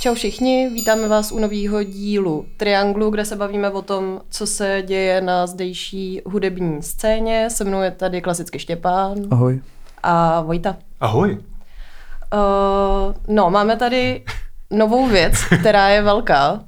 [0.00, 4.82] Čau všichni, vítáme vás u nového dílu Trianglu, kde se bavíme o tom, co se
[4.86, 7.50] děje na zdejší hudební scéně.
[7.50, 9.18] Se mnou je tady klasicky Štěpán.
[9.30, 9.60] Ahoj.
[10.02, 10.76] A Vojta.
[11.00, 11.32] Ahoj.
[11.32, 14.24] Uh, no, máme tady
[14.70, 16.52] novou věc, která je velká.
[16.52, 16.60] Uh,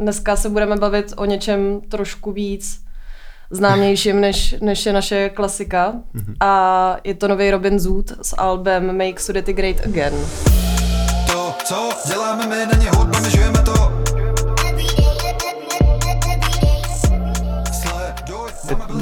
[0.00, 2.80] dneska se budeme bavit o něčem trošku víc
[3.50, 5.92] známějším, než, než je naše klasika.
[5.92, 6.34] Mm-hmm.
[6.40, 10.14] A je to nový Robin Zoot s albem Make Sudety Great Again.
[11.68, 14.02] Co děláme my, není hudba, my žijeme to.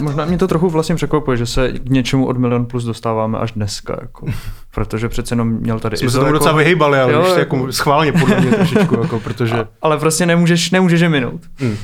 [0.01, 3.52] Možná mě to trochu vlastně překvapuje, že se k něčemu od Milion Plus dostáváme až
[3.52, 4.27] dneska, jako,
[4.75, 7.56] protože přece jenom měl tady Jsme se tomu jako, docela vyhýbali, ale jo, už jako,
[7.56, 9.55] jako schválně podle mě trošičku, jako, protože...
[9.55, 11.41] A, ale prostě nemůžeš, nemůžeš je minout.
[11.56, 11.77] Hmm.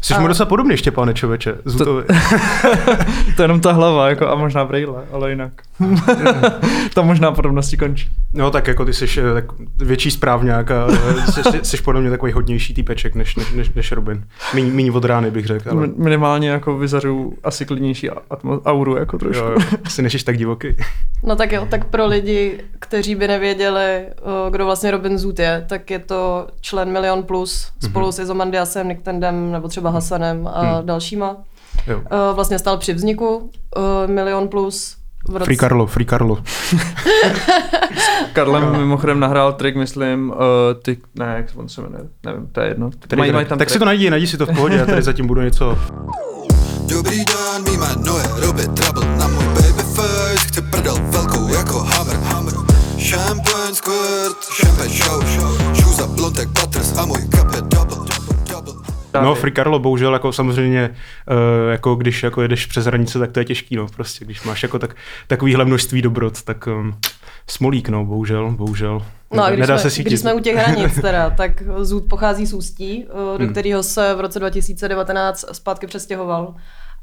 [0.00, 0.20] Jsi a...
[0.20, 1.84] mu docela podobný, Štěpáne Čověče, To,
[3.36, 5.52] to je jenom ta hlava, jako, a možná brejle, ale jinak.
[6.94, 8.08] to možná podobnosti končí.
[8.34, 9.44] No tak jako ty jsi eh, tak
[9.76, 13.92] větší správňák a eh, jsi, jsi podle mě takový hodnější týpeček než, než, než, než
[13.92, 14.24] Robin.
[14.54, 15.70] Míň, míň od rány bych řekl.
[15.70, 15.88] Ale...
[15.96, 19.44] Minimálně jako vyzařu asi klidnější atmo- auru jako trošku.
[19.44, 19.78] Jo, jo.
[19.88, 20.68] Jsi nežíš tak divoký.
[21.22, 24.06] No tak jo, tak pro lidi, kteří by nevěděli,
[24.50, 28.12] kdo vlastně Robin Zoot je, tak je to člen Milion Plus spolu mm-hmm.
[28.12, 30.86] s Izomandiasem, Niktendem nebo třeba Hasanem a hmm.
[30.86, 31.36] dalšíma.
[31.86, 32.02] Jo.
[32.34, 33.50] Vlastně stál při vzniku
[34.06, 35.44] Milion Plus roce...
[35.44, 36.38] Free Carlo, Free Carlo.
[38.32, 40.36] Karlem mimochodem nahrál track, myslím, uh,
[40.82, 42.90] ty, ne, jak on se jmenuje, nevím, to je jedno.
[43.00, 43.70] Který, mají, tam tak track.
[43.70, 45.78] si to najdi, najdi si to v pohodě, já tady zatím budu něco...
[46.86, 51.78] Dobrý den, mý jméno je Robbie Trouble, na můj baby face chci prdel velkou jako
[51.78, 52.54] hammer, hammer.
[53.10, 57.79] Champagne squirt, champagne show, show, shoes a blontek butters a můj cup je double, double.
[59.14, 60.90] No, Free Carlo, bohužel, jako samozřejmě,
[61.30, 64.62] uh, jako když jako jedeš přes hranice, tak to je těžký, no, prostě, když máš
[64.62, 66.94] jako tak, takovýhle množství dobrot, tak um,
[67.46, 69.02] smolík, no, bohužel, bohužel.
[69.34, 72.46] No a když, Nedá jsme, se když jsme u těch hranic teda, tak Zůd pochází
[72.46, 73.52] z Ústí, uh, do hmm.
[73.52, 76.54] kterého se v roce 2019 zpátky přestěhoval.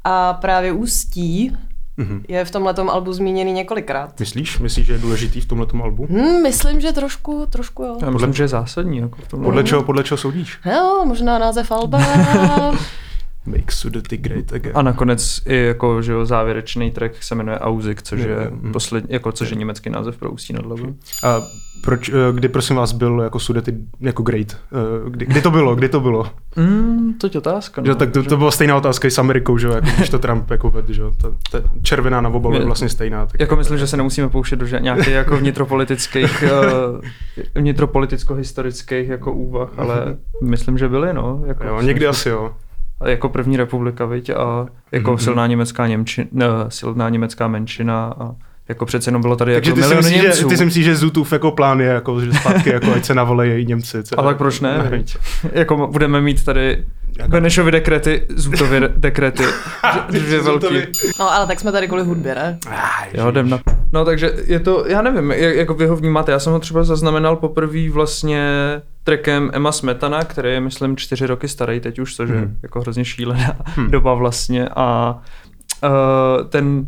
[0.04, 1.56] A právě Ústí
[1.98, 2.22] mm-hmm.
[2.28, 4.20] je v tomhle albu zmíněný několikrát.
[4.20, 4.58] Myslíš?
[4.58, 6.06] Myslíš, že je důležitý v tomhle albu?
[6.10, 7.96] Hmm, myslím, že trošku, trošku jo.
[8.02, 8.98] Já myslím, že je zásadní.
[8.98, 9.46] Jako v tomhle.
[9.46, 10.58] Podle, čeho, podle čeho soudíš?
[10.64, 11.98] Jo, možná název alba.
[13.48, 14.72] Make Sudety Great Again.
[14.74, 18.72] A nakonec i jako, že jo, závěrečný track se jmenuje Auzik, což je, mm.
[18.72, 20.96] posled, jako, což je německý název pro Ústí nad Labem.
[21.24, 21.42] A
[21.80, 24.52] proč, eh, kdy prosím vás byl jako Sudety jako Great?
[24.52, 25.74] Eh, kdy, kdy to bylo?
[25.74, 26.26] Kdy to bylo?
[26.56, 27.80] Mm, to je otázka.
[27.80, 30.10] No, že, tak to, to, byla stejná otázka i s Amerikou, že jo, jako když
[30.10, 33.26] to Trump jako ved, že jo, ta, ta červená na obalu je vlastně stejná.
[33.26, 39.70] Tak jako myslím, že se nemusíme pouštět do nějakých jako vnitropolitických, eh, vnitropoliticko-historických jako úvah,
[39.76, 41.42] ale myslím, že byly, no.
[41.46, 42.52] Jako jo, někdy asi jo
[43.06, 45.16] jako první republika, viď, a jako mm-hmm.
[45.16, 48.34] silná německá Němčina, ne, silná německá menšina a
[48.68, 50.38] jako přece jenom bylo tady Takže jako ty si myslíš, Němců.
[50.38, 53.14] Že, ty si myslíš, že Zutův jako plán je, jako, že zpátky, jako ať se
[53.14, 54.02] navolejí Němci.
[54.02, 54.20] Co?
[54.20, 54.78] A tak proč ne?
[54.90, 55.04] ne
[55.52, 56.84] jako budeme mít tady
[57.26, 59.42] Benešovy dekrety, Zutovy dekrety,
[60.10, 60.76] dvě velký.
[61.18, 62.58] No ale tak jsme tady kvůli hudbě, ne?
[63.14, 63.60] Jo, jdem na...
[63.92, 66.84] No takže je to, já nevím, jak, jako vy ho vnímáte, já jsem ho třeba
[66.84, 68.48] zaznamenal poprvé vlastně
[69.04, 72.56] trackem Emma Smetana, který je myslím čtyři roky starý teď už, což je hmm.
[72.62, 73.90] jako hrozně šílená hmm.
[73.90, 75.18] doba vlastně a
[75.84, 76.86] uh, ten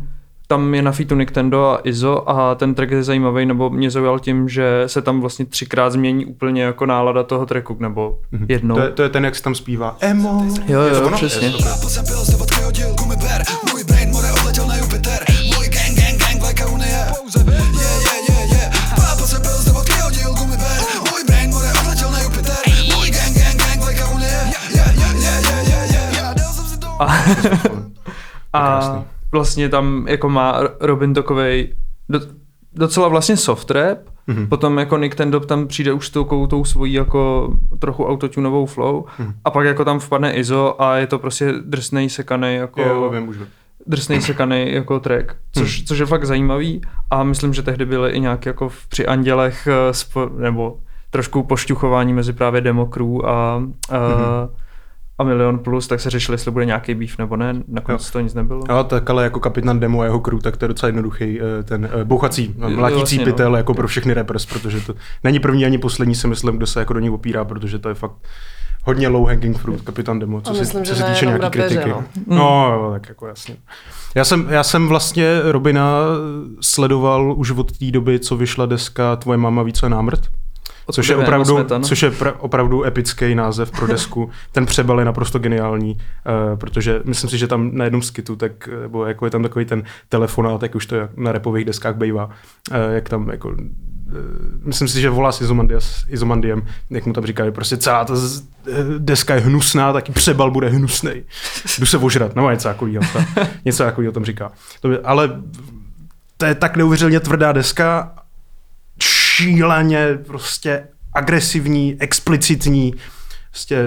[0.51, 4.19] tam je na featu Nintendo a Izo a ten track je zajímavý, nebo mě zaujal
[4.19, 8.45] tím, že se tam vlastně třikrát změní úplně jako nálada toho tracku, nebo mm-hmm.
[8.49, 8.75] jednou.
[8.75, 10.45] To je, to je ten, jak se tam zpívá Emo.
[10.67, 11.47] Jo, jo, jo přesně.
[11.47, 11.53] Je
[26.99, 31.75] a, a vlastně tam jako má Robin takovej
[32.09, 32.19] do,
[32.73, 33.97] docela vlastně soft rap,
[34.27, 34.47] mm-hmm.
[34.47, 38.65] potom jako Nick ten Dob tam přijde už s tou, tou svojí jako trochu autotunovou
[38.65, 39.33] flow mm-hmm.
[39.45, 42.81] a pak jako tam vpadne Izo a je to prostě drsnej sekaný jako...
[42.81, 43.37] Jo, vím, už
[43.87, 45.85] drsnej sekaný jako track, což, hmm.
[45.85, 49.67] což je fakt zajímavý a myslím, že tehdy byly i nějak jako v, při Andělech
[49.67, 50.77] eh, spo, nebo
[51.09, 54.49] trošku pošťuchování mezi právě Demokru a, a mm-hmm
[55.21, 58.09] a Milion Plus, tak se řešili, jestli bude nějaký býv nebo ne, nakonec jo.
[58.11, 58.63] to nic nebylo.
[58.69, 61.63] Jo, tak ale jako kapitán Demo a jeho crew, tak to je docela jednoduchý, eh,
[61.63, 63.57] ten eh, bouchací, mlatící vlastně, pytel no.
[63.57, 66.93] jako pro všechny rappers, protože to není první ani poslední, si myslím, kdo se jako
[66.93, 68.15] do ní opírá, protože to je fakt
[68.83, 71.89] hodně low hanging fruit, kapitán Demo, co, myslím, se, co se týče nějaký kritiky.
[71.89, 72.03] No.
[72.27, 73.55] no, jo, tak jako jasně.
[74.15, 75.97] Já jsem, já jsem vlastně Robina
[76.61, 80.21] sledoval už od té doby, co vyšla deska Tvoje máma více námrt
[80.91, 84.29] což je, opravdu, což je pra, opravdu epický název pro desku.
[84.51, 88.69] Ten přebal je naprosto geniální, uh, protože myslím si, že tam na jednom skitu, tak,
[88.81, 92.31] nebo jako je tam takový ten telefonát, jak už to na repových deskách bývá, uh,
[92.93, 93.55] jak tam jako
[94.63, 95.41] myslím si, že volá s
[96.09, 98.13] Izomandiem, jak mu tam říkají, prostě celá ta
[98.97, 101.11] deska je hnusná, taky přebal bude hnusný.
[101.79, 103.03] Jdu se ožrat, no něco takového.
[103.65, 104.51] Něco takového tam říká.
[104.81, 105.41] To by, ale
[106.37, 108.13] to je tak neuvěřitelně tvrdá deska,
[109.41, 112.93] šíleně prostě agresivní, explicitní.
[113.49, 113.85] Prostě,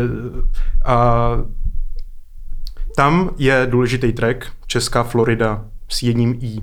[0.84, 1.28] a
[2.96, 6.58] tam je důležitý track Česká Florida s jedním I.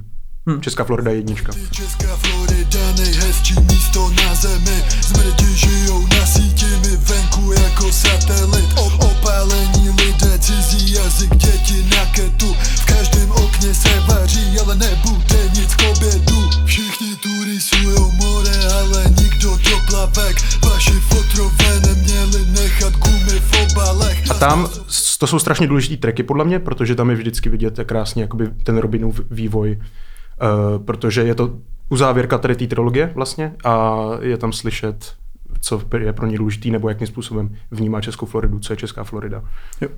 [0.47, 0.61] Hmm.
[0.61, 1.53] Česká Florida jednička.
[1.71, 4.83] Česká Florida nejhezčí místo na zemi.
[5.01, 8.69] Zmrdi žijou na síti, my venku jako satelit.
[8.99, 12.53] Opálení lidé, cizí jazyk, děti na ketu.
[12.53, 15.20] V každém okně se vaří, ale nebude
[24.45, 24.67] tam,
[25.19, 28.77] to jsou strašně důležitý tracky podle mě, protože tam je vždycky vidět krásně jakoby ten
[28.77, 29.79] Robinův vývoj
[30.41, 31.57] Uh, protože je to
[31.89, 35.13] uzávěrka tady té trilogie vlastně a je tam slyšet,
[35.59, 39.43] co je pro ně důležitý nebo jakým způsobem vnímá Českou Floridu, co je Česká Florida.
[39.81, 39.89] Jo.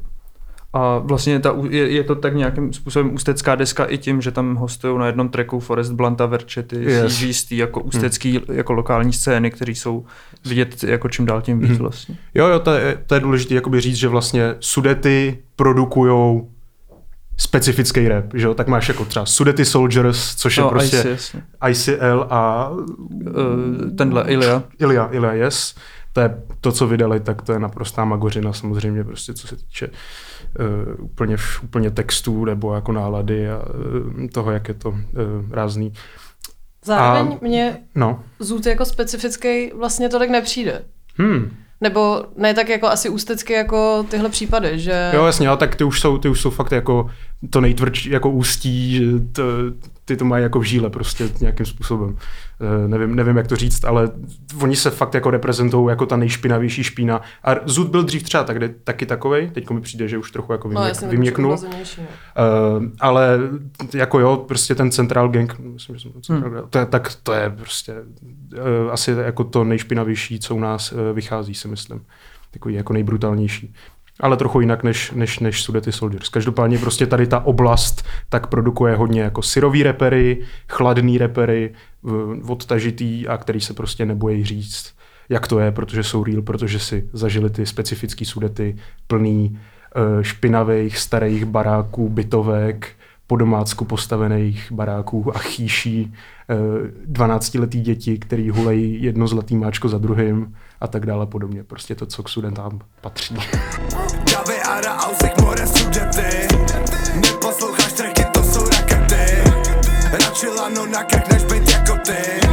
[0.73, 4.55] A vlastně ta, je, je, to tak nějakým způsobem ústecká deska i tím, že tam
[4.55, 7.21] hostují na jednom tracku Forest Blanta, Verčety, yes.
[7.21, 7.87] Jistý, jako hmm.
[7.87, 8.57] ústecký, hmm.
[8.57, 10.05] jako lokální scény, které jsou
[10.45, 11.79] vidět jako čím dál tím víc hmm.
[11.79, 12.17] vlastně.
[12.33, 16.49] Jo, jo, to je, to je důležité říct, že vlastně Sudety produkujou
[17.37, 18.53] specifický rap, že jo?
[18.53, 21.35] Tak máš jako třeba Sudety Soldiers, což no, je prostě IC,
[21.69, 22.69] ICL a...
[22.69, 24.63] Uh, tenhle Ilia.
[24.79, 25.75] Ilia, Ilia, yes.
[26.13, 29.87] To je to, co vydali, tak to je naprostá magořina samozřejmě, prostě co se týče
[29.87, 34.97] uh, úplně, úplně textů nebo jako nálady a uh, toho, jak je to uh,
[35.51, 35.93] rázný.
[36.85, 38.23] Zároveň a, mě no.
[38.39, 40.83] Zůd jako specifický vlastně to tak nepřijde.
[41.17, 41.51] Hmm.
[41.81, 45.11] Nebo ne tak jako asi ústecky jako tyhle případy, že...
[45.13, 47.09] Jo, jasně, ale tak ty už jsou, ty už jsou fakt jako
[47.49, 49.43] to nejtvrdší, jako ústí, že to,
[50.05, 52.09] ty to mají jako v žíle prostě nějakým způsobem.
[52.09, 54.09] Uh, nevím, nevím, jak to říct, ale
[54.61, 57.21] oni se fakt jako reprezentují jako ta nejšpinavější špína.
[57.43, 60.69] A Zud byl dřív třeba tak, taky takovej, teď mi přijde, že už trochu jako
[60.69, 61.51] vyměk, no, vyměknul.
[61.51, 61.57] Uh,
[62.99, 63.39] ale
[63.93, 66.69] jako jo, prostě ten Central Gang, myslím, že jsem central, hmm.
[66.69, 70.99] to je, tak to je prostě uh, asi jako to nejšpinavější, co u nás uh,
[71.13, 72.05] vychází, si myslím.
[72.51, 73.73] Takový jako nejbrutálnější
[74.19, 76.29] ale trochu jinak než, než, než Sudety Soldiers.
[76.29, 80.37] Každopádně prostě tady ta oblast tak produkuje hodně jako syrový repery,
[80.69, 81.73] chladný repery,
[82.47, 84.93] odtažitý a který se prostě nebojí říct,
[85.29, 88.75] jak to je, protože jsou real, protože si zažili ty specifické Sudety
[89.07, 89.59] plný
[89.95, 92.95] uh, špinavých starých baráků, bytovek,
[93.27, 96.13] po domácku postavených baráků a chýší
[97.11, 101.63] 12-letý eh, děti, který hulejí jedno zlatý máčko za druhým a tak dále podobně.
[101.63, 103.35] Prostě to, co k studentám patří.
[104.33, 106.47] Davy, Ara, Ausik, More, Sudety
[107.15, 109.43] Neposloucháš tracky, to jsou rakety
[110.11, 112.47] Radši lano na krk, než být jako ty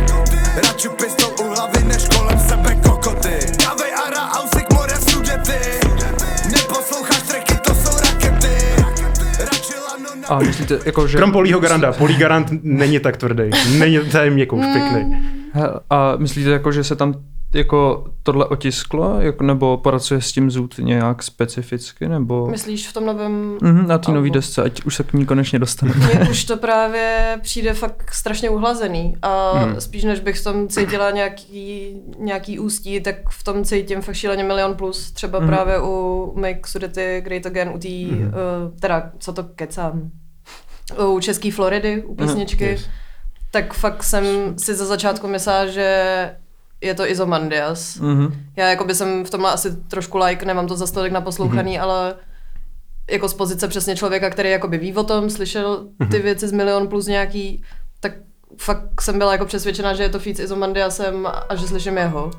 [0.67, 5.81] Radši pistol u hlavy, než kolem sebe kokoty Davy, Ara, Ausik, More, Sudety
[6.53, 8.55] Neposloucháš tracky, to jsou rakety
[9.39, 10.29] Radši lano na...
[10.29, 11.19] A myslíte, jako že...
[11.19, 11.93] Krom Polího Garanda.
[11.93, 13.51] Polí Garant není tak tvrdý.
[13.79, 15.17] Není tajemně jako pěkný.
[15.91, 17.15] A myslíte, jako, že se tam
[17.55, 22.47] jako tohle otisklo, jako, nebo pracuje s tím zůd nějak specificky, nebo...
[22.47, 23.59] Myslíš v tom novém...
[23.59, 26.07] Mm-hmm, na té nové desce, ať už se k ní konečně dostaneme.
[26.07, 29.81] Mně už to právě přijde fakt strašně uhlazený a mm.
[29.81, 34.45] spíš než bych v tom cítila nějaký, nějaký ústí, tak v tom cítím fakt šíleně
[34.45, 35.47] milion plus, třeba mm.
[35.47, 38.23] právě u Make Sudety Great Again, u té, mm.
[38.23, 40.11] uh, teda, co to kecám,
[41.07, 42.17] u České Floridy, u mhm.
[42.17, 42.71] písničky, mm.
[42.71, 42.89] yes.
[43.51, 44.25] tak fakt jsem
[44.59, 46.31] si za začátku myslela, že
[46.81, 48.01] je to Izomandias.
[48.01, 48.33] Mm-hmm.
[48.57, 51.83] Já jako by jsem v tomhle asi trošku like, nemám to za stolik naposlouchaný, mm-hmm.
[51.83, 52.15] ale
[53.11, 56.23] jako z pozice přesně člověka, který jakoby ví o tom, slyšel ty mm-hmm.
[56.23, 57.63] věci z milion plus nějaký,
[58.01, 58.13] tak
[58.59, 62.31] fakt jsem byla jako přesvědčena, že je to feat s Izomandiasem a že slyším jeho.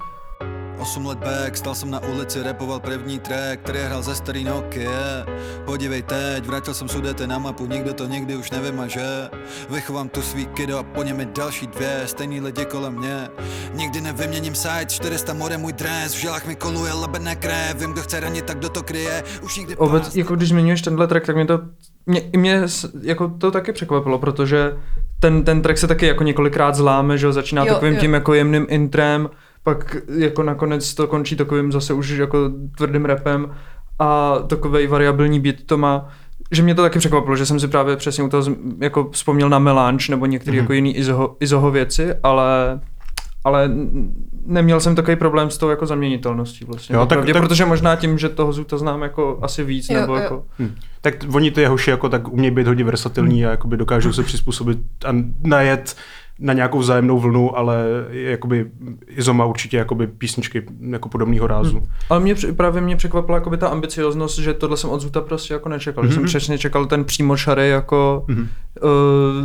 [0.82, 5.26] 8 let back, stal jsem na ulici, repoval první track, který hrál ze starý Nokia.
[5.66, 9.30] Podívej teď, vrátil jsem sudete na mapu, nikdo to nikdy už nevymaže.
[9.70, 13.30] Vychovám tu svý kido a po něm je další dvě, stejný lidi kolem mě.
[13.74, 18.02] Nikdy nevyměním site, 400 more můj dres, v žilách mi koluje lebené krev, vím kdo
[18.02, 21.36] chce ranit, tak kdo to kryje, už nikdy Obec, jako když zmiňuješ tenhle track, tak
[21.36, 21.60] mě to
[22.06, 22.62] mě, mě
[23.02, 24.78] jako to taky překvapilo, protože
[25.20, 28.00] ten, ten track se taky jako několikrát zláme, že začíná jo, takovým jo.
[28.00, 29.30] tím jako jemným intrem,
[29.64, 33.52] pak jako nakonec to končí takovým zase už jako tvrdým repem
[34.00, 36.10] a takový variabilní beat to má,
[36.52, 38.44] že mě to taky překvapilo, že jsem si právě přesně u toho
[38.80, 40.62] jako vzpomněl na Melange nebo některé mm-hmm.
[40.62, 42.80] jako jiný izoho, izoho věci, ale
[43.44, 43.70] ale
[44.46, 46.96] neměl jsem takový problém s tou jako zaměnitelností vlastně.
[46.96, 50.00] Jo, tak, pravdě, tak, protože možná tím, že toho Zuta znám jako asi víc, jo,
[50.00, 50.22] nebo jo.
[50.22, 50.44] jako...
[50.60, 50.76] Hmm.
[51.02, 53.48] Tak oni ty hoši jako tak umějí být hodně versatilní hmm.
[53.48, 55.96] a jakoby dokážou se přizpůsobit a najet
[56.42, 58.72] na nějakou vzájemnou vlnu, ale jakoby
[59.08, 61.78] Izo má určitě jakoby písničky jako podobného rázu.
[61.78, 61.88] Hmm.
[62.10, 65.70] Ale mě právě mě překvapila jakoby ta ambicioznost, že tohle jsem od Zuta prostě jako
[65.70, 66.04] nečekal.
[66.04, 66.14] Hmm.
[66.14, 68.48] Jsem přesně čekal ten přímo šary jako hmm.
[68.84, 68.90] uh,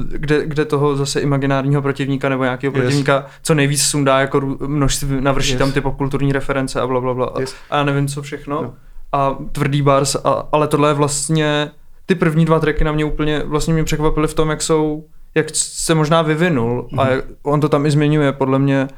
[0.09, 2.83] kde, kde, toho zase imaginárního protivníka nebo nějakého yes.
[2.83, 5.59] protivníka co nejvíc sundá jako množství, navrší yes.
[5.59, 7.33] tam ty popkulturní reference a bla, bla, bla.
[7.41, 7.55] Yes.
[7.71, 8.63] A já nevím co všechno.
[8.63, 8.75] No.
[9.13, 11.71] A tvrdý bars, a, ale tohle je vlastně
[12.07, 15.05] ty první dva tracky na mě úplně vlastně mě překvapily v tom, jak jsou
[15.37, 17.21] jak se možná vyvinul a mhm.
[17.43, 18.89] on to tam i zmiňuje podle mě,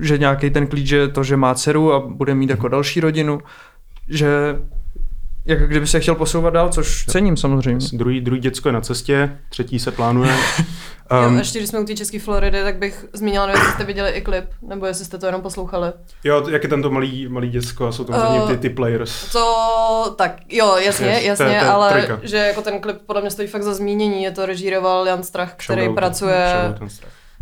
[0.00, 3.40] že nějaký ten klíč je to, že má dceru a bude mít jako další rodinu,
[4.08, 4.28] že
[5.48, 7.86] jak kdyby se chtěl posouvat dál, což cením samozřejmě.
[7.92, 10.34] Druhý, druhý děcko je na cestě, třetí se plánuje.
[11.10, 13.84] Um, jo, ještě když jsme u té české Floridy, tak bych zmínila, nevím, jestli jste
[13.84, 15.92] viděli i klip, nebo jestli jste to jenom poslouchali.
[16.24, 19.32] Jo, jak je tento malý, malý děcko a jsou tam uh, ty, ty players.
[19.32, 22.20] To, tak, jo, jasně, yes, jasně, to to je ale trojka.
[22.22, 25.54] že jako ten klip podle mě stojí fakt za zmínění, je to režíroval Jan Strach,
[25.54, 26.74] který Showdown, pracuje,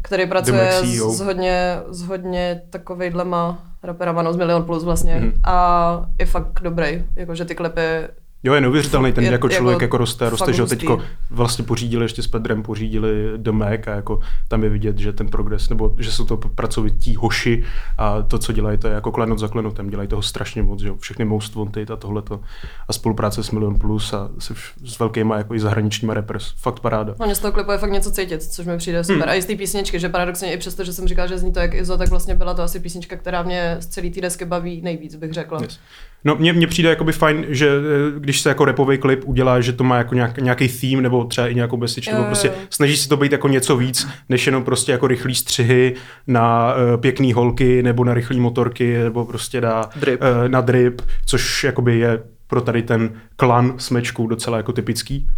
[0.03, 0.73] který pracuje
[1.11, 5.33] s hodně, s hodně takovejhlema raperama, no z Milion Plus vlastně mm.
[5.45, 8.09] a je fakt dobrý, jakože ty klipy
[8.43, 11.01] Jo, je neuvěřitelný ten je, jako člověk jako, jako roste, roste, že teďko
[11.31, 15.29] vlastně pořídili ještě s Pedrem, pořídili The Mac a jako tam je vidět, že ten
[15.29, 17.65] progres, nebo že jsou to pracovití hoši
[17.99, 20.93] a to, co dělají, to je jako klenot za klenotem, dělají toho strašně moc, že
[20.99, 22.41] všechny Most Wanted a tohleto
[22.89, 27.15] a spolupráce s Million Plus a se, s velkýma jako i zahraničníma rappers, fakt paráda.
[27.21, 29.23] No, z toho klipu je fakt něco cítit, což mi přijde super.
[29.23, 29.31] Hmm.
[29.31, 31.61] A i z té písničky, že paradoxně i přesto, že jsem říkal, že zní to
[31.61, 34.81] jak Izo, tak vlastně byla to asi písnička, která mě z celé té desky baví
[34.83, 35.63] nejvíc, bych řekla.
[35.63, 35.79] Yes.
[36.25, 39.73] No mně, mně přijde jakoby fajn, že eh, když se jako repový klip udělá, že
[39.73, 43.09] to má jako nějak, nějaký theme nebo třeba i nějakou message, nebo prostě snaží se
[43.09, 45.95] to být jako něco víc, než jenom prostě jako rychlý střihy
[46.27, 51.03] na uh, pěkný holky nebo na rychlý motorky nebo prostě na drip, uh, na drip
[51.27, 55.29] což jakoby je pro tady ten klan smečku docela jako typický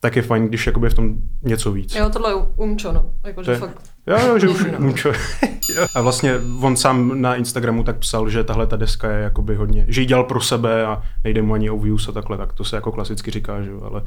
[0.00, 1.94] tak je fajn, když jakoby v tom něco víc.
[1.94, 3.12] Jo, tohle je umčo, no.
[3.24, 3.87] Jako, že fakt...
[4.08, 5.12] Jo, jo, že už umčo.
[5.94, 9.84] a vlastně on sám na Instagramu tak psal, že tahle ta deska je jakoby hodně,
[9.88, 12.64] že ji dělal pro sebe a nejde mu ani o views a takhle, tak to
[12.64, 14.02] se jako klasicky říká, že jo, ale...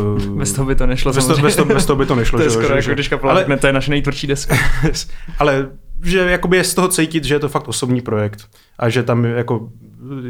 [0.00, 1.12] Uh, bez toho by to nešlo.
[1.12, 2.38] Bez, to, bez, to, bez toho by to nešlo.
[2.38, 4.56] to je skoro že, jako když kapela ale, to je naše nejtvrdší deska.
[5.38, 5.68] ale
[6.02, 9.24] že jakoby je z toho cítit, že je to fakt osobní projekt a že tam
[9.24, 9.68] jako,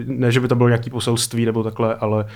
[0.06, 2.30] ne, že by to bylo nějaký poselství nebo takhle, ale uh,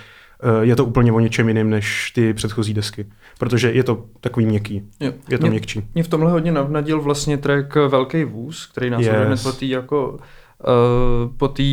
[0.61, 3.05] je to úplně o něčem jiném než ty předchozí desky,
[3.39, 5.11] protože je to takový měkký, jo.
[5.29, 5.87] je to mě, měkčí.
[5.93, 9.15] Mě v tomhle hodně navnadil vlastně track Velký vůz, který nás yes.
[9.25, 11.63] hned po té jako uh, po té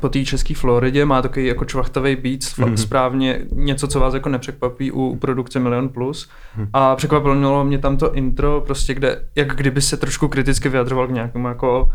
[0.00, 2.74] po té české Floridě má takový jako čvachtavý beat, mm-hmm.
[2.74, 6.30] správně něco, co vás jako nepřekvapí u produkce Milion Plus.
[6.56, 6.68] Mm.
[6.72, 11.10] A překvapilo mě tam to intro, prostě kde, jak kdyby se trošku kriticky vyjadřoval k
[11.10, 11.88] nějakému jako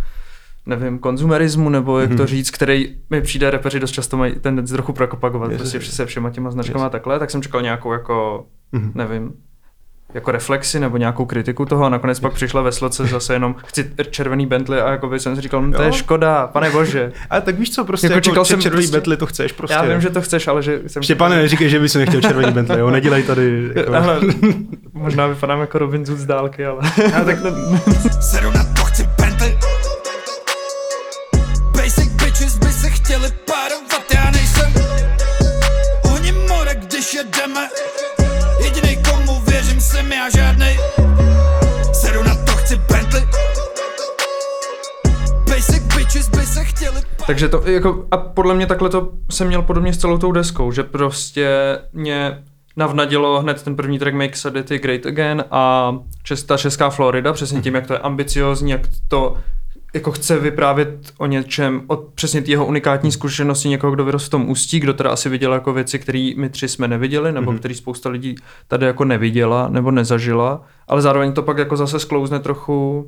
[0.65, 2.17] nevím, konzumerismu, nebo jak mm-hmm.
[2.17, 2.27] to mhm.
[2.27, 6.51] říct, který mi přijde, repeři dost často mají tendenci trochu prokopagovat, prostě se všema těma
[6.51, 8.91] značkama a takhle, tak jsem čekal nějakou jako, mm-hmm.
[8.95, 9.33] nevím,
[10.13, 13.91] jako reflexi nebo nějakou kritiku toho a nakonec pak přišla ve sloce zase jenom chci
[14.09, 17.11] červený Bentley a jako by jsem si říkal, no to je škoda, pane bože.
[17.29, 19.73] A tak víš co, prostě jako, jako čekal jsem červený prostě, Bentley to chceš prostě.
[19.73, 21.03] Já vím, že to chceš, ale že jsem...
[21.03, 23.71] Štěpane, neříkej, že bys nechtěl červený Bentley, jo, nedělej tady.
[23.75, 23.95] Jako...
[23.95, 24.19] Ale,
[24.93, 26.81] možná vypadám jako Robin Hood z dálky, ale...
[27.21, 27.37] A tak
[47.29, 50.71] takže to, jako, a podle mě takhle to jsem měl podobně s celou tou deskou,
[50.71, 51.50] že prostě
[51.93, 52.43] mě
[52.77, 57.62] navnadilo hned ten první track Make Sadity Great Again a čes, ta česká Florida, přesně
[57.62, 59.38] tím, jak to je ambiciozní, jak to
[59.93, 64.50] jako chce vyprávět o něčem, o přesně jeho unikátní zkušenosti někoho, kdo vyrostl v tom
[64.50, 67.59] ústí, kdo teda asi viděl jako věci, které my tři jsme neviděli, nebo mm-hmm.
[67.59, 68.36] který spousta lidí
[68.67, 73.05] tady jako neviděla nebo nezažila, ale zároveň to pak jako zase sklouzne trochu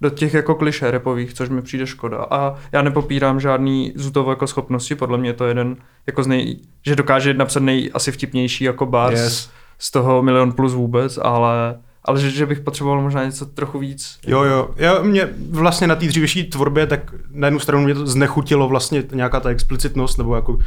[0.00, 2.26] do těch jako kliše repových, což mi přijde škoda.
[2.30, 5.76] A já nepopírám žádný zutovo jako schopnosti, podle mě to je jeden
[6.06, 9.50] jako z nej, že dokáže napsat nej asi vtipnější jako bars yes.
[9.78, 11.78] z toho milion plus vůbec, ale
[12.08, 14.18] ale že, že bych potřeboval možná něco trochu víc.
[14.26, 14.70] Jo, jo.
[14.76, 19.04] Já mě vlastně na té dřívější tvorbě, tak na jednu stranu mě to znechutilo vlastně
[19.12, 20.58] nějaká ta explicitnost nebo jako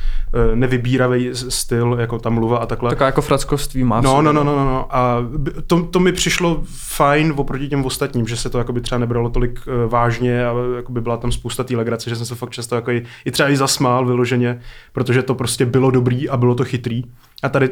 [0.51, 2.89] e, nevybíravý styl, jako ta mluva a takhle.
[2.89, 4.01] Taká jako frackovství má.
[4.01, 5.17] No, no, no, no, no, A
[5.67, 9.29] to, to mi přišlo fajn oproti těm ostatním, že se to jako by třeba nebralo
[9.29, 12.49] tolik e, vážně a jako by byla tam spousta té legrace, že jsem se fakt
[12.49, 14.61] často jako i, i třeba i zasmál vyloženě,
[14.93, 17.03] protože to prostě bylo dobrý a bylo to chytrý.
[17.43, 17.69] A tady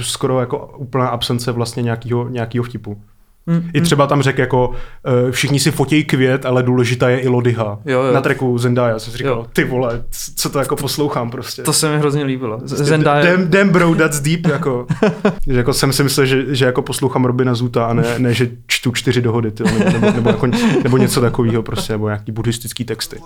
[0.00, 2.28] skoro jako úplná absence vlastně nějakého,
[2.62, 3.02] vtipu.
[3.46, 3.70] Hmm.
[3.74, 7.78] I třeba tam řekl jako, uh, všichni si fotějí květ, ale důležitá je i lodyha.
[7.84, 8.14] Jo, jo.
[8.14, 9.46] Na treku Zendaya jsem si říkal, jo.
[9.52, 10.02] ty vole,
[10.36, 11.62] co to jako poslouchám prostě.
[11.62, 12.58] To se mi hrozně líbilo.
[12.58, 13.24] Prostě Zendaya...
[13.24, 14.86] Damn, damn bro, that's deep, jako.
[15.46, 18.50] že jako jsem si myslel, že, že jako poslouchám Robina Zuta a ne, ne že
[18.66, 20.46] čtu čtyři dohody, ty, nebo, nebo, nebo, jako,
[20.82, 23.20] nebo, něco takového prostě, nebo nějaký buddhistický texty.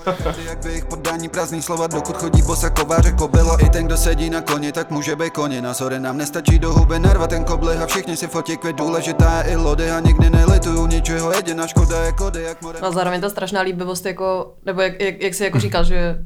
[0.49, 3.57] Jak by jich podání prázdný slova, dokud chodí bosa kováře kobila.
[3.61, 5.61] I ten, kdo sedí na koni, tak může být koni.
[5.61, 9.39] Na sorry, nám nestačí do huby narvat ten koblih a všichni si fotí květ, důležitá
[9.39, 12.79] je i lodyha nikdy nelituju ničeho, jediná škoda je kody, jak more...
[12.79, 16.19] A zároveň ta strašná líbivost, jako, nebo jak, jak, jak jsi jako říkal, že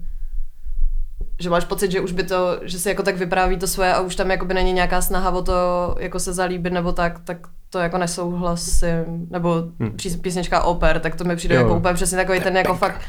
[1.41, 4.01] že máš pocit, že už by to, že si jako tak vypráví to svoje a
[4.01, 5.53] už tam jako by není nějaká snaha o to
[5.99, 7.39] jako se zalíbit nebo tak, tak
[7.71, 9.97] to jako nesouhlasím, nebo hmm.
[10.23, 11.61] písnička Oper, tak to mi přijde jo.
[11.63, 13.01] jako úplně přesně takový ten jako fakt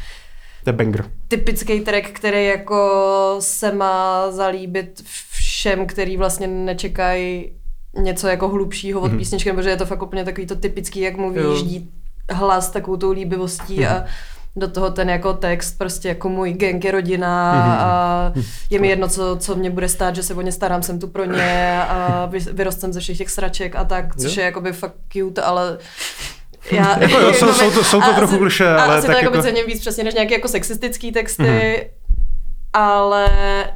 [0.64, 1.06] The banger.
[1.28, 7.52] Typický track, který jako se má zalíbit všem, který vlastně nečekají
[7.98, 9.18] něco jako hlubšího od mm-hmm.
[9.18, 11.92] písničky, protože je to fakt úplně takový to typický, jak mluví, jíždí
[12.32, 13.92] hlas takovou tou líbivostí mm-hmm.
[13.92, 14.06] a mhm.
[14.56, 17.84] do toho ten jako text, prostě jako můj gang je rodina mm-hmm.
[17.84, 18.34] a
[18.70, 21.08] je mi jedno, co, co mě bude stát, že se o ně starám, jsem tu
[21.08, 25.42] pro ně a vyrostem ze všech těch sraček a tak, což je jakoby fakt cute,
[25.42, 25.78] ale
[26.72, 29.42] já, jako jo, jsou, jsou, to, jsou to trochu kliše, ale asi tak to jako...
[29.42, 32.01] cením víc přesně než nějaké jako sexistický texty, mm-hmm
[32.74, 33.28] ale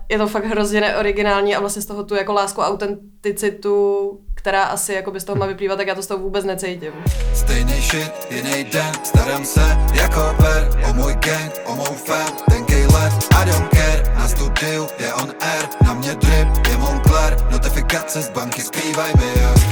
[0.09, 4.63] je to fakt hrozně neoriginální a vlastně z toho tu jako lásku a autenticitu, která
[4.63, 6.91] asi jako by z toho má vyplývat, tak já to z toho vůbec necítím.
[7.33, 12.85] Stejný shit, jiný den, starám se jako ver, o můj gang, o mou fam, tenkej
[12.85, 18.21] let, I don't care, na studiu je on air, na mě drip, je Moncler, notifikace
[18.21, 19.64] z banky zpívaj mi, yeah.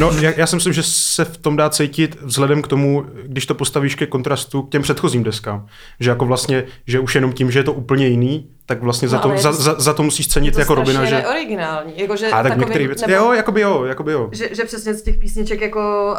[0.00, 3.46] No, já, já si myslím, že se v tom dá cítit vzhledem k tomu, když
[3.46, 5.66] to postavíš ke kontrastu k těm předchozím deskám.
[6.00, 9.10] Že jako vlastně, že už jenom tím, že je to úplně jiný, tak vlastně no,
[9.10, 11.26] za, to, za, za, za to musíš cenit to jako Robina, že...
[11.26, 11.92] originální.
[11.96, 14.28] Jako, že a tak některé věci, nebo, jo, jakoby jo, jakoby jo.
[14.32, 16.14] Že, že přesně z těch písniček jako,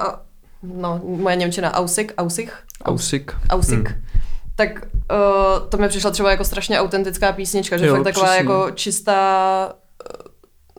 [0.64, 2.52] no, moje Němčina Ausik, Ausik?
[2.86, 3.34] Ausik.
[3.50, 3.90] Ausik.
[3.90, 4.02] Hmm.
[4.56, 4.70] Tak
[5.12, 8.38] uh, to mi přišla třeba jako strašně autentická písnička, že jo, fakt taková přesně.
[8.38, 9.74] jako čistá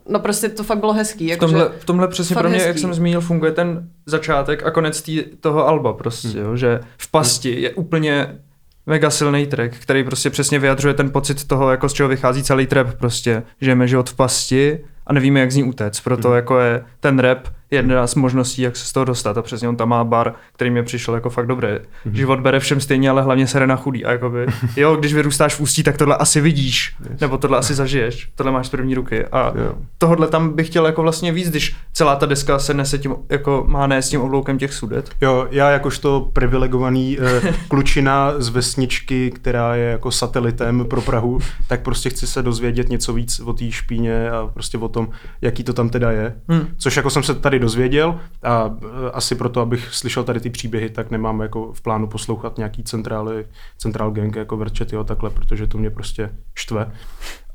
[0.08, 1.26] no prostě to fakt bylo hezký.
[1.26, 2.68] Jako v, tomhle, v tomhle přesně pro mě, hezký.
[2.68, 6.38] jak jsem zmínil, funguje ten začátek a konec tý, toho alba prostě, hmm.
[6.38, 7.62] jo, že v pasti hmm.
[7.62, 8.38] je úplně
[8.86, 12.66] mega silný track, který prostě přesně vyjadřuje ten pocit toho, jako z čeho vychází celý
[12.66, 13.42] trap prostě.
[13.60, 16.00] Žijeme život v pasti a nevíme, jak z ní utéct.
[16.00, 16.36] Proto hmm.
[16.36, 19.38] jako je ten rap jedna z možností, jak se z toho dostat.
[19.38, 21.78] A přesně on tam má bar, který mi přišel jako fakt dobré.
[21.78, 22.12] Mm-hmm.
[22.12, 24.04] Život bere všem stejně, ale hlavně se na chudý.
[24.04, 27.20] A jakoby, jo, když vyrůstáš v ústí, tak tohle asi vidíš, yes.
[27.20, 29.26] nebo tohle asi zažiješ, tohle máš z první ruky.
[29.26, 29.74] A yeah.
[29.98, 33.64] tohle tam bych chtěl jako vlastně víc, když celá ta deska se nese tím, jako
[33.68, 35.10] má nést tím obloukem těch sudet.
[35.20, 41.82] Jo, já jakožto privilegovaný uh, klučina z vesničky, která je jako satelitem pro Prahu, tak
[41.82, 45.08] prostě chci se dozvědět něco víc o té špíně a prostě o tom,
[45.42, 46.34] jaký to tam teda je.
[46.48, 46.68] Hmm.
[46.76, 48.70] Což jako jsem se tady dozvěděl a
[49.06, 52.82] e, asi proto, abych slyšel tady ty příběhy, tak nemám jako v plánu poslouchat nějaký
[52.82, 53.46] centrály,
[53.78, 56.92] centrál gang jako Verčety a takhle, protože to mě prostě štve.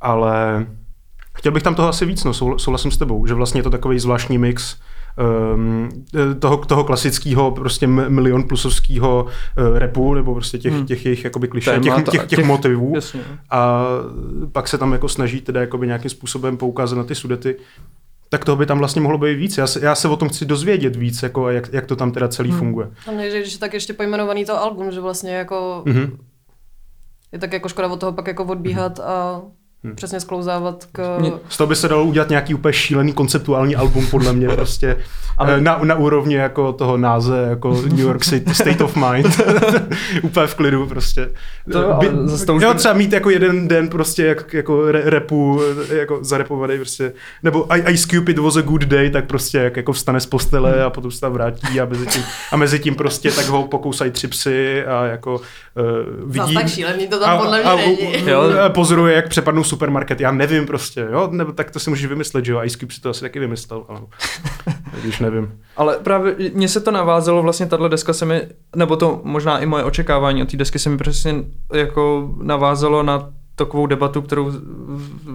[0.02, 0.66] Ale
[1.38, 4.00] chtěl bych tam toho asi víc, no, souhlasím s tebou, že vlastně je to takový
[4.00, 4.76] zvláštní mix
[5.54, 5.90] um,
[6.40, 10.86] toho, toho klasického prostě milion plusovského uh, repu, nebo prostě těch, hmm.
[10.86, 12.92] těch jejich jakoby kliše, těch, těch, těch, těch motivů.
[12.96, 13.22] Jasně.
[13.50, 13.84] A
[14.52, 17.56] pak se tam jako snaží teda jakoby nějakým způsobem poukázat na ty sudety
[18.30, 19.58] tak toho by tam vlastně mohlo být víc.
[19.58, 22.28] Já se, já se o tom chci dozvědět víc, jako jak, jak to tam teda
[22.28, 22.60] celý hmm.
[22.60, 22.92] funguje.
[23.08, 26.18] A ne, že, že tak ještě pojmenovaný to album, že vlastně jako mm-hmm.
[27.32, 29.08] je tak jako škoda od toho pak jako odbíhat mm-hmm.
[29.08, 29.42] a
[29.84, 29.96] Hmm.
[29.96, 31.20] Přesně sklouzávat k...
[31.50, 34.98] Z toho by se dalo udělat nějaký úplně šílený konceptuální album, podle mě, prostě
[35.38, 35.62] Ale...
[35.62, 39.42] na, na úrovni jako toho náze, jako New York City, State of Mind.
[40.24, 41.30] úplně v klidu prostě.
[41.72, 42.10] To, by,
[42.46, 46.76] to už jo, třeba mít jako jeden den prostě jak, jako re, repu, jako zarepovaný
[46.78, 47.14] prostě,
[47.44, 50.26] nebo I, Ice Cube it was a good day, tak prostě jak jako vstane z
[50.26, 53.68] postele a potom se tam vrátí a mezi tím, a mezi tím prostě tak ho
[53.68, 56.54] pokousají tři psy a jako uh, vidí...
[56.54, 57.98] tak šílený to tam a, podle mě a, není.
[58.26, 62.46] Jo, pozoruje, jak přepadnou supermarket, já nevím prostě, jo, nebo tak to si můžeš vymyslet,
[62.46, 64.02] že jo, Ice Cube si to asi taky vymyslel, ale
[65.02, 65.60] když nevím.
[65.78, 68.42] Ale právě mně se to navázalo, vlastně tahle deska se mi,
[68.76, 71.36] nebo to možná i moje očekávání od té desky se mi přesně
[71.74, 74.52] jako navázalo na takovou debatu, kterou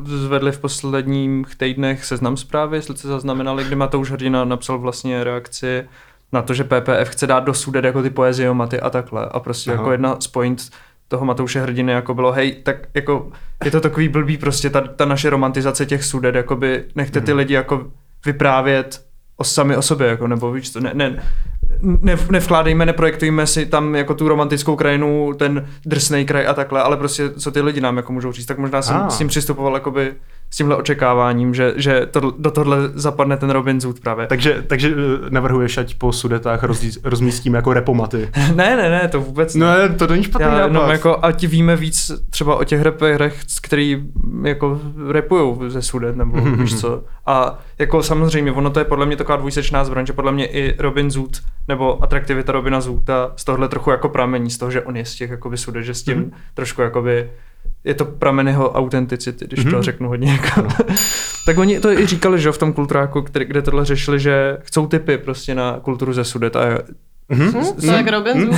[0.04, 5.84] zvedli v posledních týdnech seznam zprávy, jestli se zaznamenali, kdy Matouš Hrdina napsal vlastně reakci
[6.32, 9.26] na to, že PPF chce dát do sudet jako ty poeziomaty a takhle.
[9.26, 9.80] A prostě Aha.
[9.80, 10.70] jako jedna z point
[11.12, 13.30] toho Matouše Hrdiny jako bylo, hej, tak jako
[13.64, 17.38] je to takový blbý prostě ta, ta naše romantizace těch sudet, jakoby nechte ty mhm.
[17.38, 17.86] lidi jako
[18.26, 19.04] vyprávět
[19.36, 21.22] o sami o sobě, jako, nebo víš, to ne, ne,
[21.82, 26.96] ne, nevkládejme, neprojektujme si tam jako tu romantickou krajinu, ten drsný kraj a takhle, ale
[26.96, 29.10] prostě co ty lidi nám jako můžou říct, tak možná jsem ah.
[29.10, 30.14] s tím přistupoval jakoby
[30.52, 34.26] s tímhle očekáváním, že, že to, do tohle zapadne ten Robin Zoot právě.
[34.26, 38.28] Takže, takže eh, navrhuješ, ať po sudetách roz, rozmístíme jako repomaty.
[38.54, 39.66] ne, ne, ne, to vůbec No
[39.98, 40.66] to není špatný Já nápad.
[40.66, 44.04] jenom jako, ať víme víc třeba o těch reperech, který
[44.44, 47.02] jako repujou ze Sudet, nebo víš co.
[47.26, 50.74] A jako samozřejmě, ono to je podle mě taková dvojsečná zbraň, že podle mě i
[50.78, 51.36] Robin Zoot,
[51.68, 55.14] nebo atraktivita Robina Zoota z tohle trochu jako pramení, z toho, že on je z
[55.14, 56.32] těch jakoby Sudet, že s tím Mhm.
[56.54, 57.30] trošku jakoby
[57.84, 59.82] je to pramen jeho autenticity, když to Mhm.
[59.82, 60.68] řeknu hodně jako.
[61.46, 64.58] tak oni to i říkali, že jo, v tom kulturáku, který, kde tohle řešili, že
[64.60, 66.60] chcou typy prostě na kulturu ze Sudet a
[67.28, 67.48] Mhm.
[67.48, 67.64] Hm?
[67.80, 68.50] To je jak Robin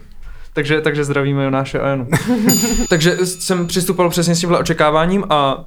[0.52, 2.06] takže, takže zdravíme Jonáše a Janu.
[2.88, 5.64] takže jsem přistupoval přesně s tímhle očekáváním a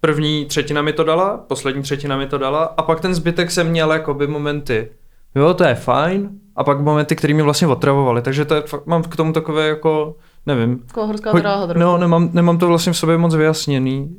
[0.00, 3.68] první třetina mi to dala, poslední třetina mi to dala a pak ten zbytek jsem
[3.70, 4.88] měl jakoby momenty,
[5.34, 8.86] jo, to je fajn, a pak momenty, které mě vlastně otravovaly, takže to je, fakt,
[8.86, 11.80] mám k tomu takové jako, nevím, Taková horská Ho- dráha trochu.
[11.80, 14.16] no, nemám, nemám to vlastně v sobě moc vyjasněný,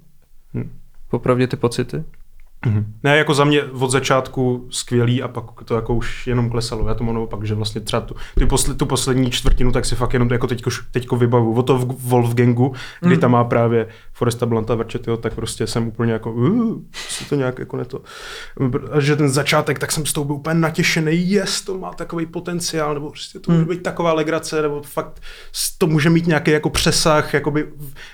[0.54, 0.70] Hm.
[1.10, 2.04] popravdě ty pocity.
[2.68, 2.94] Mhm.
[3.04, 6.88] Ne, jako za mě od začátku skvělý a pak to jako už jenom klesalo.
[6.88, 9.96] Já to mám naopak, že vlastně třeba tu, tu, posle, tu poslední čtvrtinu, tak si
[9.96, 11.54] fakt jenom to jako teďko, teďko vybavu.
[11.54, 13.22] O to v Wolfgangu, kdy Mm.
[13.22, 16.76] tam má právě Foresta Blanta Verčetyho, tak prostě jsem úplně jako, uh,
[17.30, 18.02] to nějak jako neto.
[18.92, 22.26] A že ten začátek, tak jsem z toho byl úplně natěšený, yes, to má takový
[22.26, 23.70] potenciál, nebo prostě to může Mm.
[23.70, 27.68] být taková legrace, nebo fakt s- to může mít nějaký jako přesah, jakoby,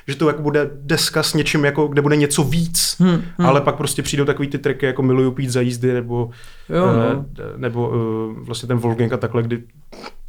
[0.08, 3.22] že to jako bude deska s něčím, jako, kde bude něco víc, hmm.
[3.38, 6.30] ale pak prostě přijdou takový ty triky, jako miluju pít za jízdy, nebo,
[6.70, 7.26] Jo, no.
[7.40, 9.64] eh, nebo uh, vlastně ten Wolfgang a takhle, kdy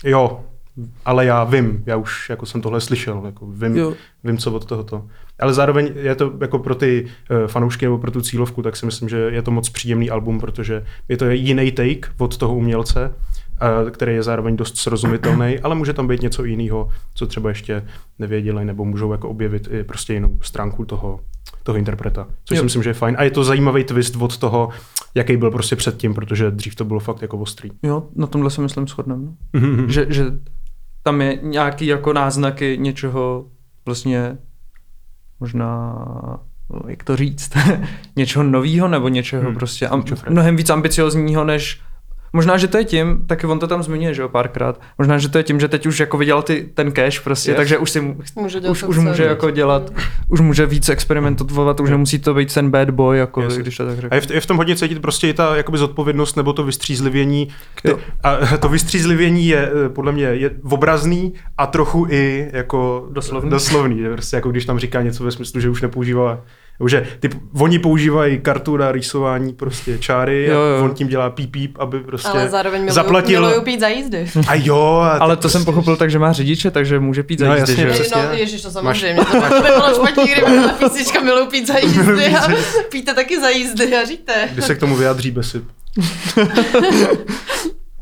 [0.05, 0.40] jo,
[1.05, 3.94] ale já vím, já už jako jsem tohle slyšel, jako vím, Jo.
[4.24, 5.07] vím co od tohoto.
[5.38, 8.87] Ale zároveň je to jako pro ty uh, fanoušky nebo pro tu cílovku, tak si
[8.87, 13.14] myslím, že je to moc příjemný album, protože je to jiný take od toho umělce,
[13.90, 17.85] který je zároveň dost srozumitelný, ale může tam být něco jiného, co třeba ještě
[18.18, 21.20] nevěděli, nebo můžou jako objevit i prostě jinou stránku toho,
[21.62, 22.61] toho interpreta, což Jo.
[22.61, 23.16] si myslím, že je fajn.
[23.18, 24.68] A je to zajímavý twist od toho,
[25.14, 27.70] jaký byl prostě předtím, protože dřív to bylo fakt jako ostrý.
[27.83, 29.22] Jo, na tomhle se myslím shodneme.
[29.55, 29.88] No.
[29.88, 30.24] že, že
[31.03, 33.44] tam je nějaký jako náznaky něčeho
[33.87, 34.38] vlastně
[35.40, 35.94] možná
[36.70, 37.53] no, jak to říct,
[38.16, 41.81] něčeho novýho nebo něčeho Hmm, prostě am, mnohem víc ambiciozního než
[42.34, 44.80] Možná, že to je tím, taky on to tam zmiňuje, že jo, párkrát.
[44.98, 47.56] Možná, že to je tím, že teď už jako vydělal ty, ten cash prostě, Yes.
[47.56, 49.28] takže už si Může dělat, už, už může víc.
[49.28, 49.92] jako dělat,
[50.28, 53.56] už může víc experimentovat, už nemusí to být ten bad boy, jako Yes.
[53.56, 54.16] když to tak A řeknu.
[54.16, 57.48] je v, je v tom hodně cítit prostě i ta jakoby zodpovědnost nebo to vystřízlivění.
[57.84, 63.50] Kte- a to vystřízlivění je eh, podle mě je obrazný a trochu i jako Doslovný.
[63.50, 63.98] doslovný.
[64.00, 66.40] Je Prostě jako když tam říká něco ve smyslu, že už nepoužívá
[66.87, 67.28] že ty,
[67.60, 70.84] oni používají kartu na rýsování prostě čáry Jo, a jo.
[70.84, 73.40] on tím dělá píp píp, aby prostě Ale zároveň miluju, zaplatil.
[73.40, 74.26] miluju pít za jízdy.
[74.48, 74.98] A jo.
[75.02, 77.72] A Ale to jsem pochopil tak, že má řidiče, takže může pít za No, jízdy,
[77.72, 78.22] jasně, že přesně.
[78.22, 79.24] No, ježiš, to samozřejmě.
[79.24, 82.48] To by bylo špatně, kdyby byla písnička miluju pít za jízdy a
[82.90, 84.32] píte taky za jízdy a říte.
[84.52, 85.64] Kdy se k tomu vyjádří Besip.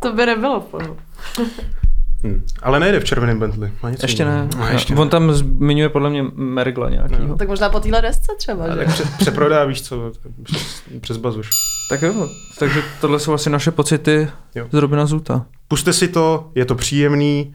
[0.02, 0.74] To by nebylo v
[2.22, 2.38] pohodě.
[2.38, 2.42] Hm.
[2.62, 3.72] Ale nejde v červeném Bentley.
[3.82, 4.48] Má něco Ještě ne.
[4.58, 7.37] No, ještě On tam zmiňuje podle mě Mergla nějakýho.
[7.37, 8.76] Tak možná po téhle desce třeba, A že?
[8.76, 11.48] tak pře- přeprodá, víš co, přes, přes bazuš.
[11.88, 14.66] Tak jo, takže tohle jsou asi naše pocity Jo.
[14.72, 15.46] z Robina Zuta.
[15.68, 17.54] Puste si to, je to příjemný,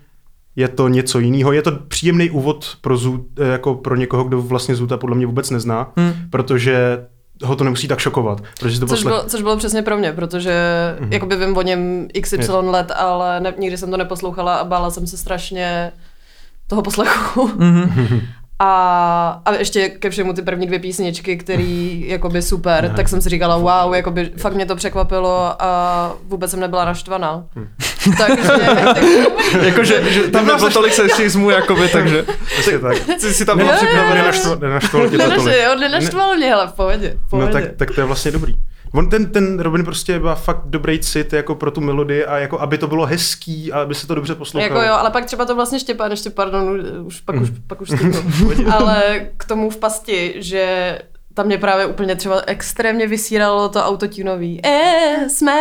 [0.56, 1.52] je to něco jiného.
[1.52, 5.50] Je to příjemný úvod pro, Zoot, jako pro někoho, kdo vlastně Zuta podle mě vůbec
[5.50, 6.14] nezná, Hm.
[6.30, 7.06] protože
[7.44, 8.42] ho to nemusí tak šokovat.
[8.60, 9.14] Protože to Což poslech...
[9.14, 10.54] bylo, což bylo přesně pro mě, protože
[11.00, 11.10] Mhm.
[11.10, 11.14] mm-hmm.
[11.14, 12.50] jakoby vím o něm XY Yes.
[12.50, 15.92] let, ale ne, nikdy jsem to neposlouchala a bála jsem se strašně
[16.68, 17.52] toho poslechu.
[17.58, 18.22] Mhm.
[18.60, 22.94] A, a ještě ke všemu ty první dvě písničky, který jakoby super, Ne.
[22.96, 27.44] tak jsem si říkala, wow, jakoby fakt mě to překvapilo a vůbec jsem nebyla naštvaná.
[27.56, 27.68] Hm.
[28.18, 28.52] takže,
[28.94, 29.26] takže
[29.68, 32.26] Jakože že tam nebylo tolik sexismu, jakoby, takže
[32.82, 33.20] tak.
[33.20, 34.14] jsi si tam byla připravená.
[34.16, 35.56] nenaštval, nenaštval tě to tolik.
[35.66, 37.52] jo, nenaštval mě, hele, v pohodě, v No pohodě.
[37.54, 38.54] tak, tak to je vlastně dobrý.
[38.94, 42.60] On ten, ten Robin prostě má fakt dobrý cit jako pro tu melodii a jako
[42.62, 44.74] aby to bylo hezký a aby se to dobře poslouchalo.
[44.82, 47.42] Jako jo, ale pak třeba to vlastně Štěpán, ještě pardon, už pak Mm.
[47.44, 47.90] už, pak už
[48.72, 51.00] ale k tomu v pasti, že
[51.34, 54.62] tam mě právě úplně třeba extrémně vysíralo to autotunový.
[54.66, 55.58] E, jsme,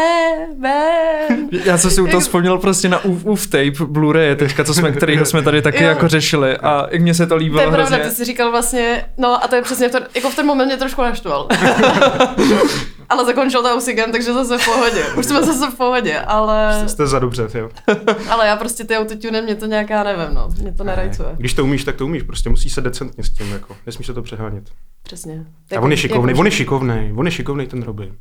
[0.60, 1.48] ven.
[1.64, 4.92] Já jsem si u toho vzpomněl prostě na UF, UF tape Blu-ray, teďka, co jsme,
[4.92, 5.88] kterýho jsme tady taky Jo.
[5.88, 8.10] jako řešili a jak mně se to To líbilo je pravda, hrozně.
[8.10, 10.66] ty jsi říkal vlastně, no a to je přesně v ten, jako v ten moment
[10.66, 11.48] mě trošku naštval.
[13.08, 15.04] ale zakončil to Ausigem, takže zase v pohodě.
[15.18, 17.70] Už jsme zase v pohodě, ale, Jste za dobře, jo.
[18.30, 20.48] ale já prostě ty autotune, mě to nějaká nevím, no.
[20.60, 21.28] Mě to nerajcuje.
[21.36, 23.76] Když to umíš, tak to umíš, prostě musí se decentně s tím, jako.
[23.86, 24.64] Nesmíš se to přehánět.
[25.02, 25.46] Přesně.
[25.76, 28.14] A on je šikovný, jako- on je šikovný, on je šikovný ten Robin.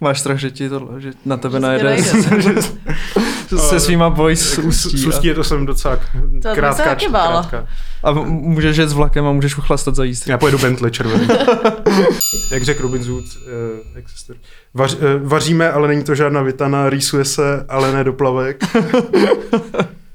[0.00, 1.60] Máš strach, že ti to, že na tebe
[3.50, 4.98] Že se svýma boys z ústí.
[4.98, 5.96] S ústí je to jsem docela
[6.42, 7.42] To krátká, taky bála.
[7.42, 7.68] krátká.
[8.04, 10.30] A můžeš jet s vlakem a můžeš uchlastat za jízdy.
[10.30, 11.28] Já pojedu Bentley červený.
[12.50, 14.34] jak řekl Robin Zoot, uh, to-
[14.74, 18.64] Vař, uh, vaříme, ale není to žádná vitana, rýsuje se, ale ne doplavek.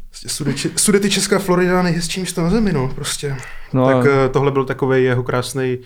[0.09, 3.37] Prostě Sudety, Sudety Česká Florida nejhezčí místo na zemi, no, prostě.
[3.73, 5.77] No, tak a- uh, tohle byl takový jeho krásný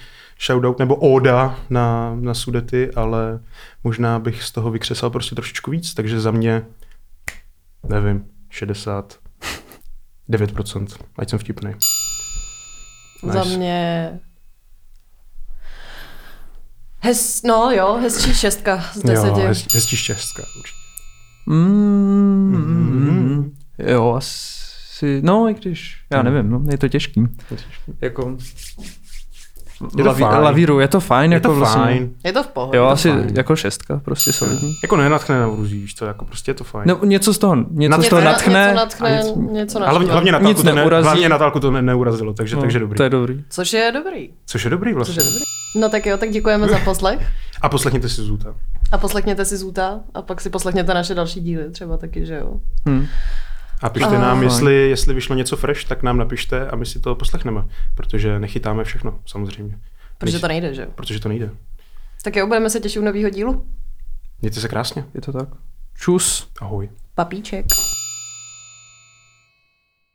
[0.45, 3.39] shoutout, nebo oda na, na Sudety, ale
[3.83, 6.65] možná bych z toho vykřesal prostě trošičku víc, takže za mě,
[7.89, 9.17] nevím, 60,
[10.29, 11.71] 9%, ať jsem vtipný.
[13.23, 13.57] Za Nice.
[13.57, 14.19] mě...
[17.03, 19.41] Hez, no jo, hezčí šestka z Jo, deseti.
[19.41, 20.79] hez, hezčí šťastka, určitě.
[22.25, 26.33] Mm, jo, asi, no i když, já Hmm.
[26.33, 27.23] nevím, no, je to těžký.
[28.01, 28.37] Jako,
[29.97, 30.43] Je to fajn.
[30.43, 31.81] lavíru, je to fajn, Je jako to vlastně.
[31.83, 32.09] fajn.
[32.23, 32.77] Je to v pohodě.
[32.77, 33.31] Jo, to asi fajn.
[33.35, 34.73] jako šestka, prostě solidní.
[34.83, 36.83] Jako nenatchne na Uruzí, víš to, jako prostě je to fajn.
[36.87, 38.63] No, něco z toho, něco z něco, toho na- natchne.
[38.65, 42.33] Něco natchne, nic- něco A hlavně, hlavně, Natálku to ne, hlavně Natálku to ne, neurazilo,
[42.33, 42.97] takže, no, takže dobrý.
[42.97, 43.43] To je dobrý.
[43.49, 44.29] Což je dobrý.
[44.45, 45.15] Což je dobrý vlastně.
[45.15, 45.43] Což je dobrý.
[45.75, 47.27] No tak jo, tak děkujeme za poslech.
[47.61, 48.55] A poslechněte si Zuta.
[48.91, 52.53] A poslechněte si Zuta a pak si poslechněte naše další díly třeba taky, že jo.
[52.89, 53.05] Hm.
[53.85, 57.15] A pište nám, jestli, jestli vyšlo něco fresh, tak nám napište a my si to
[57.15, 57.63] poslechneme,
[57.95, 59.79] protože nechytáme všechno, samozřejmě.
[60.17, 60.87] Protože Než- to nejde, že jo.
[60.95, 61.49] Protože to nejde.
[62.23, 63.65] Tak jo, budeme se těšit u nového dílu.
[64.41, 65.05] Mějte se krásně.
[65.13, 65.49] Je to tak.
[65.95, 66.49] Čus.
[66.61, 66.89] Ahoj.
[67.15, 67.65] Papíček.